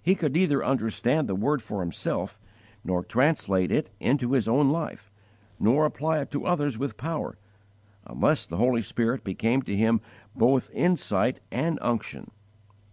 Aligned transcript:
He 0.00 0.14
could 0.14 0.34
neither 0.34 0.64
understand 0.64 1.26
the 1.26 1.34
Word 1.34 1.60
for 1.62 1.80
himself, 1.80 2.38
nor 2.84 3.02
translate 3.02 3.72
it 3.72 3.90
into 3.98 4.30
his 4.30 4.46
own 4.46 4.70
life, 4.70 5.10
nor 5.58 5.84
apply 5.84 6.20
it 6.20 6.30
to 6.30 6.46
others 6.46 6.78
with 6.78 6.96
power, 6.96 7.36
unless 8.06 8.46
the 8.46 8.58
Holy 8.58 8.82
Spirit 8.82 9.24
became 9.24 9.62
to 9.62 9.74
him 9.74 10.00
both 10.36 10.70
insight 10.72 11.40
and 11.50 11.80
_unction. 11.80 12.28